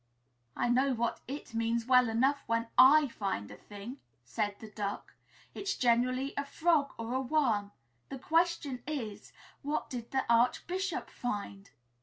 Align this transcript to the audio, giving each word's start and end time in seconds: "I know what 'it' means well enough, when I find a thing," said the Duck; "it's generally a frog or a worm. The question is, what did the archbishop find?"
"I 0.55 0.67
know 0.67 0.95
what 0.95 1.21
'it' 1.27 1.53
means 1.53 1.85
well 1.85 2.09
enough, 2.09 2.41
when 2.47 2.69
I 2.75 3.07
find 3.07 3.51
a 3.51 3.55
thing," 3.55 3.99
said 4.23 4.55
the 4.59 4.71
Duck; 4.71 5.13
"it's 5.53 5.75
generally 5.75 6.33
a 6.35 6.43
frog 6.43 6.95
or 6.97 7.13
a 7.13 7.21
worm. 7.21 7.71
The 8.09 8.17
question 8.17 8.81
is, 8.87 9.31
what 9.61 9.91
did 9.91 10.09
the 10.09 10.25
archbishop 10.27 11.11
find?" 11.11 11.69